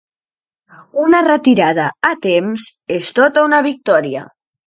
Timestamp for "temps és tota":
2.25-3.47